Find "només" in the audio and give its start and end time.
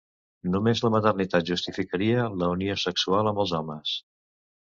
0.53-0.79